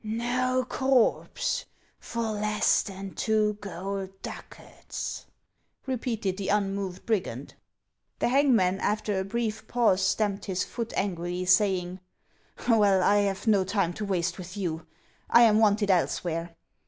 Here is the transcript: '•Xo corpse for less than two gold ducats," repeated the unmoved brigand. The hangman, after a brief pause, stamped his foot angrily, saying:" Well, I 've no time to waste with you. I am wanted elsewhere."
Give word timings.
'•Xo 0.17 0.67
corpse 0.67 1.65
for 1.99 2.23
less 2.23 2.81
than 2.81 3.11
two 3.13 3.53
gold 3.61 4.19
ducats," 4.23 5.27
repeated 5.85 6.37
the 6.37 6.47
unmoved 6.47 7.05
brigand. 7.05 7.53
The 8.17 8.29
hangman, 8.29 8.79
after 8.79 9.19
a 9.19 9.23
brief 9.23 9.67
pause, 9.67 10.01
stamped 10.03 10.45
his 10.45 10.63
foot 10.63 10.91
angrily, 10.97 11.45
saying:" 11.45 11.99
Well, 12.67 13.03
I 13.03 13.31
've 13.31 13.45
no 13.45 13.63
time 13.63 13.93
to 13.93 14.05
waste 14.05 14.39
with 14.39 14.57
you. 14.57 14.87
I 15.29 15.43
am 15.43 15.59
wanted 15.59 15.91
elsewhere." 15.91 16.55